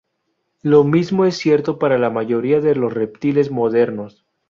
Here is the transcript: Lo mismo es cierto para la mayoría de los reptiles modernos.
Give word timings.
Lo 0.63 0.83
mismo 0.83 1.25
es 1.25 1.37
cierto 1.37 1.77
para 1.77 1.99
la 1.99 2.09
mayoría 2.09 2.59
de 2.59 2.73
los 2.73 2.91
reptiles 2.91 3.51
modernos. 3.51 4.25